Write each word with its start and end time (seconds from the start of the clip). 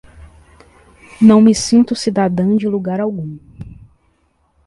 Não 1.21 1.39
me 1.39 1.53
sinto 1.53 1.95
cidadã 1.95 2.55
de 2.55 2.67
lugar 2.67 2.99
algum. 2.99 3.37